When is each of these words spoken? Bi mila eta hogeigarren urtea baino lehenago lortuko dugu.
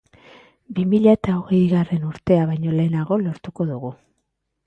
Bi 0.77 0.85
mila 0.93 1.11
eta 1.17 1.33
hogeigarren 1.41 2.07
urtea 2.11 2.47
baino 2.53 2.73
lehenago 2.79 3.17
lortuko 3.27 3.67
dugu. 3.75 3.93